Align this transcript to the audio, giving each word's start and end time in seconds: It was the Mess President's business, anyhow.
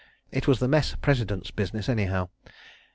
It 0.31 0.47
was 0.47 0.57
the 0.57 0.67
Mess 0.67 0.95
President's 0.99 1.51
business, 1.51 1.87
anyhow. 1.87 2.29